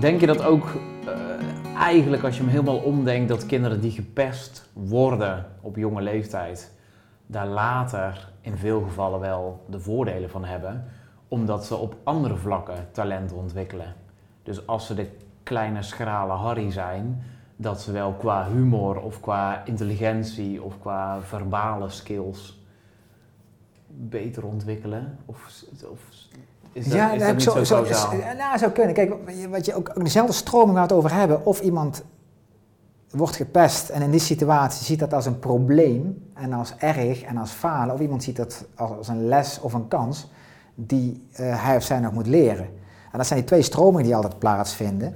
[0.00, 0.64] Denk je dat ook
[1.04, 6.72] uh, eigenlijk als je hem helemaal omdenkt, dat kinderen die gepest worden op jonge leeftijd,
[7.26, 10.84] daar later in veel gevallen wel de voordelen van hebben,
[11.28, 13.94] omdat ze op andere vlakken talent ontwikkelen?
[14.42, 15.10] Dus als ze de
[15.42, 17.22] kleine schrale Harry zijn,
[17.56, 22.62] dat ze wel qua humor of qua intelligentie of qua verbale skills
[23.86, 25.18] beter ontwikkelen?
[25.26, 26.08] Of, of
[26.76, 28.94] is dat, ja, is dat niet zo, zo, zo Nou, zou kunnen.
[28.94, 29.14] Kijk,
[29.50, 32.02] wat je ook, ook dezelfde stroming het over hebben, of iemand
[33.10, 37.36] wordt gepest en in die situatie ziet dat als een probleem en als erg en
[37.36, 40.30] als falen, of iemand ziet dat als een les of een kans
[40.74, 42.66] die uh, hij of zij nog moet leren.
[43.12, 45.14] En dat zijn die twee stromingen die altijd plaatsvinden.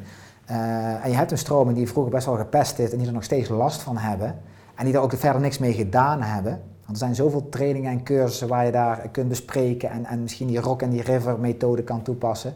[0.51, 3.13] Uh, en je hebt een stroming die vroeger best wel gepest is en die er
[3.13, 4.39] nog steeds last van hebben.
[4.75, 6.63] En die er ook verder niks mee gedaan hebben.
[6.91, 10.61] Er zijn zoveel trainingen en cursussen waar je daar kunt bespreken en, en misschien die
[10.61, 12.55] rock en die river methode kan toepassen.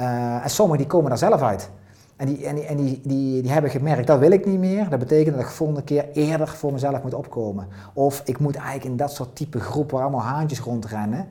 [0.00, 1.70] Uh, en sommigen die komen daar zelf uit.
[2.16, 4.88] En, die, en, die, en die, die, die hebben gemerkt, dat wil ik niet meer.
[4.88, 7.66] Dat betekent dat ik volgende keer eerder voor mezelf moet opkomen.
[7.92, 11.26] Of ik moet eigenlijk in dat soort type groep waar allemaal haantjes rondrennen.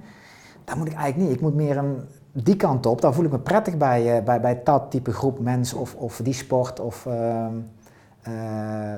[0.64, 1.38] Dat moet ik eigenlijk niet.
[1.38, 1.98] Ik moet meer een,
[2.32, 5.40] die kant op, dan voel ik me prettig bij, uh, bij, bij dat type groep
[5.40, 6.80] mensen of, of die sport.
[6.80, 7.46] Of, uh,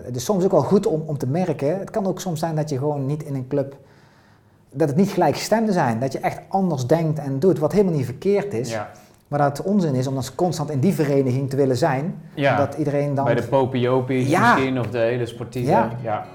[0.03, 1.80] het is soms ook wel goed om, om te merken.
[1.80, 3.75] Het kan ook soms zijn dat je gewoon niet in een club.
[4.71, 5.99] dat het niet gelijkgestemden zijn.
[5.99, 8.71] Dat je echt anders denkt en doet, wat helemaal niet verkeerd is.
[8.71, 8.91] Ja.
[9.27, 12.21] Maar dat het onzin is om dan constant in die vereniging te willen zijn.
[12.33, 12.58] Ja.
[12.58, 13.25] Dat iedereen dan.
[13.25, 14.53] Bij de popiopies ja.
[14.53, 15.71] misschien of de hele sportieve.
[15.71, 15.89] Ja.
[16.02, 16.25] ja.